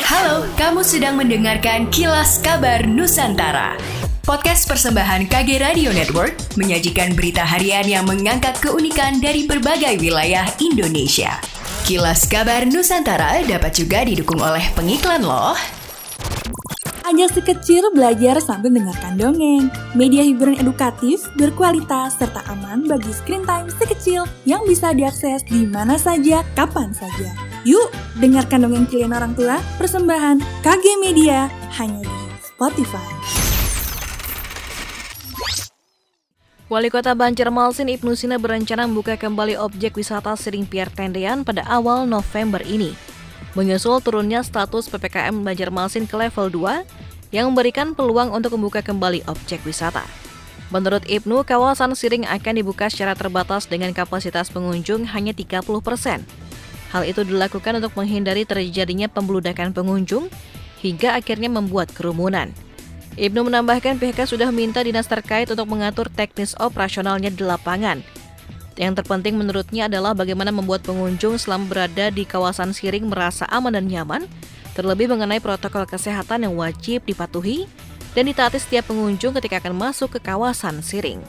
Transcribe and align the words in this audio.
Halo, 0.00 0.48
kamu 0.56 0.80
sedang 0.80 1.20
mendengarkan 1.20 1.84
Kilas 1.92 2.40
Kabar 2.40 2.88
Nusantara. 2.88 3.76
Podcast 4.24 4.64
persembahan 4.64 5.28
KG 5.28 5.60
Radio 5.60 5.92
Network 5.92 6.32
menyajikan 6.56 7.12
berita 7.12 7.44
harian 7.44 7.84
yang 7.84 8.08
mengangkat 8.08 8.56
keunikan 8.56 9.20
dari 9.20 9.44
berbagai 9.44 10.00
wilayah 10.00 10.48
Indonesia. 10.64 11.36
Kilas 11.84 12.24
Kabar 12.24 12.64
Nusantara 12.64 13.44
dapat 13.44 13.76
juga 13.76 14.00
didukung 14.08 14.40
oleh 14.40 14.64
pengiklan 14.72 15.28
loh. 15.28 15.52
Ajak 17.04 17.36
si 17.36 17.40
kecil 17.44 17.92
belajar 17.92 18.40
sambil 18.40 18.72
mendengarkan 18.72 19.20
dongeng. 19.20 19.68
Media 19.92 20.24
hiburan 20.24 20.56
edukatif, 20.56 21.28
berkualitas, 21.36 22.16
serta 22.16 22.40
aman 22.48 22.88
bagi 22.88 23.12
screen 23.12 23.44
time 23.44 23.68
si 23.68 23.84
kecil 23.84 24.24
yang 24.48 24.64
bisa 24.64 24.96
diakses 24.96 25.44
di 25.44 25.68
mana 25.68 26.00
saja, 26.00 26.40
kapan 26.56 26.96
saja. 26.96 27.51
Yuk, 27.62 27.94
dengarkan 28.18 28.66
dongeng 28.66 28.90
kalian 28.90 29.14
orang 29.14 29.38
tua, 29.38 29.62
persembahan 29.78 30.42
KG 30.66 30.98
Media 30.98 31.46
hanya 31.78 32.02
di 32.02 32.18
Spotify. 32.42 33.06
Wali 36.66 36.90
Kota 36.90 37.14
Banjarmasin 37.14 37.86
Ibnu 37.86 38.18
Sina 38.18 38.42
berencana 38.42 38.90
membuka 38.90 39.14
kembali 39.14 39.54
objek 39.62 39.94
wisata 39.94 40.34
Siring 40.34 40.66
Pier 40.66 40.90
Tendean 40.90 41.46
pada 41.46 41.62
awal 41.70 42.10
November 42.10 42.58
ini. 42.66 42.98
Menyusul 43.54 44.02
turunnya 44.02 44.42
status 44.42 44.90
PPKM 44.90 45.46
Banjarmasin 45.46 46.10
ke 46.10 46.18
level 46.18 46.50
2 46.50 47.30
yang 47.30 47.54
memberikan 47.54 47.94
peluang 47.94 48.34
untuk 48.34 48.58
membuka 48.58 48.82
kembali 48.82 49.22
objek 49.30 49.62
wisata. 49.62 50.02
Menurut 50.74 51.06
Ibnu, 51.06 51.46
kawasan 51.46 51.94
Siring 51.94 52.26
akan 52.26 52.58
dibuka 52.58 52.90
secara 52.90 53.14
terbatas 53.14 53.70
dengan 53.70 53.94
kapasitas 53.94 54.50
pengunjung 54.50 55.06
hanya 55.14 55.30
30 55.30 55.62
persen. 55.78 56.26
Hal 56.92 57.08
itu 57.08 57.24
dilakukan 57.24 57.80
untuk 57.80 57.96
menghindari 57.96 58.44
terjadinya 58.44 59.08
pembeludakan 59.08 59.72
pengunjung 59.72 60.28
hingga 60.84 61.16
akhirnya 61.16 61.48
membuat 61.48 61.88
kerumunan. 61.96 62.52
Ibnu 63.16 63.48
menambahkan 63.48 63.96
pihaknya 63.96 64.28
sudah 64.28 64.48
minta 64.52 64.84
dinas 64.84 65.08
terkait 65.08 65.48
untuk 65.48 65.68
mengatur 65.68 66.12
teknis 66.12 66.52
operasionalnya 66.60 67.32
di 67.32 67.44
lapangan. 67.44 68.04
Yang 68.76 69.04
terpenting 69.04 69.36
menurutnya 69.36 69.88
adalah 69.88 70.16
bagaimana 70.16 70.48
membuat 70.48 70.80
pengunjung 70.84 71.36
selama 71.36 71.68
berada 71.68 72.08
di 72.08 72.24
kawasan 72.24 72.72
Siring 72.72 73.04
merasa 73.08 73.44
aman 73.52 73.76
dan 73.76 73.84
nyaman, 73.84 74.24
terlebih 74.72 75.12
mengenai 75.12 75.44
protokol 75.44 75.84
kesehatan 75.84 76.48
yang 76.48 76.56
wajib 76.56 77.04
dipatuhi 77.04 77.68
dan 78.16 78.28
ditaati 78.28 78.56
setiap 78.56 78.88
pengunjung 78.88 79.36
ketika 79.36 79.60
akan 79.60 79.76
masuk 79.76 80.16
ke 80.16 80.20
kawasan 80.24 80.80
Siring. 80.80 81.20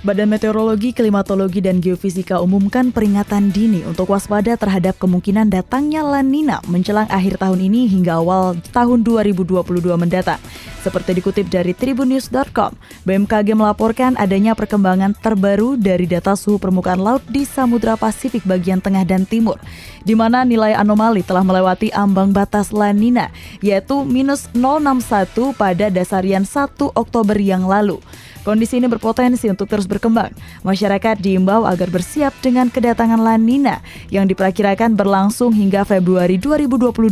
Badan 0.00 0.32
Meteorologi, 0.32 0.96
Klimatologi, 0.96 1.60
dan 1.60 1.84
Geofisika 1.84 2.40
umumkan 2.40 2.88
peringatan 2.88 3.52
dini 3.52 3.84
untuk 3.84 4.16
waspada 4.16 4.56
terhadap 4.56 4.96
kemungkinan 4.96 5.52
datangnya 5.52 6.00
La 6.00 6.24
Nina 6.24 6.64
menjelang 6.72 7.04
akhir 7.12 7.36
tahun 7.36 7.60
ini 7.68 7.84
hingga 7.84 8.16
awal 8.16 8.56
tahun 8.72 9.04
2022 9.04 9.60
mendatang. 10.00 10.40
Seperti 10.80 11.20
dikutip 11.20 11.52
dari 11.52 11.76
tribunnews.com, 11.76 12.72
BMKG 13.04 13.52
melaporkan 13.52 14.16
adanya 14.16 14.56
perkembangan 14.56 15.12
terbaru 15.20 15.76
dari 15.76 16.08
data 16.08 16.32
suhu 16.32 16.56
permukaan 16.56 16.96
laut 16.96 17.20
di 17.28 17.44
Samudra 17.44 18.00
Pasifik 18.00 18.48
bagian 18.48 18.80
tengah 18.80 19.04
dan 19.04 19.28
timur, 19.28 19.60
di 20.00 20.16
mana 20.16 20.48
nilai 20.48 20.72
anomali 20.72 21.20
telah 21.20 21.44
melewati 21.44 21.92
ambang 21.92 22.32
batas 22.32 22.72
La 22.72 22.96
Nina, 22.96 23.28
yaitu 23.60 24.00
minus 24.08 24.48
061 24.56 25.52
pada 25.52 25.92
dasarian 25.92 26.48
1 26.48 26.72
Oktober 26.96 27.36
yang 27.36 27.68
lalu. 27.68 28.00
Kondisi 28.40 28.80
ini 28.80 28.88
berpotensi 28.88 29.52
untuk 29.52 29.68
terus 29.68 29.84
berkembang. 29.90 30.30
Masyarakat 30.62 31.18
diimbau 31.18 31.66
agar 31.66 31.90
bersiap 31.90 32.30
dengan 32.38 32.70
kedatangan 32.70 33.18
La 33.18 33.34
Nina 33.34 33.82
yang 34.14 34.30
diperkirakan 34.30 34.94
berlangsung 34.94 35.50
hingga 35.50 35.82
Februari 35.82 36.38
2022 36.38 37.10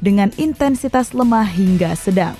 dengan 0.00 0.32
intensitas 0.40 1.12
lemah 1.12 1.44
hingga 1.44 1.92
sedang. 1.92 2.32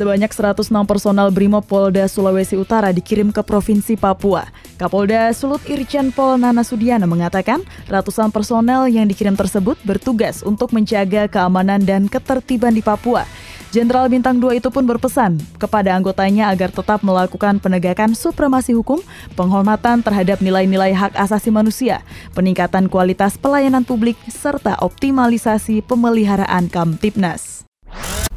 Sebanyak 0.00 0.32
106 0.32 0.72
personal 0.88 1.28
Brimob 1.28 1.68
Polda 1.68 2.08
Sulawesi 2.08 2.56
Utara 2.56 2.88
dikirim 2.88 3.28
ke 3.28 3.44
Provinsi 3.44 4.00
Papua. 4.00 4.48
Kapolda 4.80 5.28
Sulut 5.36 5.60
Irjen 5.68 6.08
Pol 6.08 6.40
Nana 6.40 6.64
Sudiana 6.64 7.04
mengatakan 7.04 7.60
ratusan 7.84 8.32
personel 8.32 8.88
yang 8.88 9.04
dikirim 9.04 9.36
tersebut 9.36 9.76
bertugas 9.84 10.40
untuk 10.40 10.72
menjaga 10.72 11.28
keamanan 11.28 11.84
dan 11.84 12.08
ketertiban 12.08 12.72
di 12.72 12.80
Papua. 12.80 13.28
Jenderal 13.70 14.10
Bintang 14.10 14.42
2 14.42 14.58
itu 14.58 14.66
pun 14.66 14.82
berpesan 14.82 15.38
kepada 15.54 15.94
anggotanya 15.94 16.50
agar 16.50 16.74
tetap 16.74 17.06
melakukan 17.06 17.62
penegakan 17.62 18.18
supremasi 18.18 18.74
hukum, 18.74 18.98
penghormatan 19.38 20.02
terhadap 20.02 20.42
nilai-nilai 20.42 20.90
hak 20.90 21.14
asasi 21.14 21.54
manusia, 21.54 22.02
peningkatan 22.34 22.90
kualitas 22.90 23.38
pelayanan 23.38 23.86
publik, 23.86 24.18
serta 24.26 24.74
optimalisasi 24.82 25.86
pemeliharaan 25.86 26.66
Kamtipnas. 26.66 27.62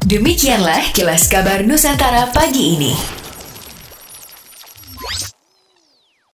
Demikianlah 0.06 0.94
kilas 0.94 1.26
kabar 1.26 1.66
Nusantara 1.66 2.30
pagi 2.30 2.78
ini. 2.78 3.23